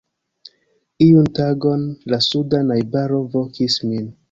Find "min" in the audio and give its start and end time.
3.93-4.13